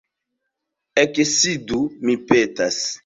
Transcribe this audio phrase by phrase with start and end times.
[1.03, 2.81] Eksidu, mi petas.